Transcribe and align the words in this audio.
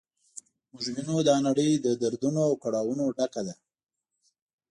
موږ 0.71 0.85
وینو 0.95 1.17
دا 1.29 1.35
نړۍ 1.47 1.69
له 1.83 1.91
دردونو 2.01 2.39
او 2.47 2.53
کړاوونو 2.63 3.03
ډکه 3.17 3.41
ده. 3.47 3.55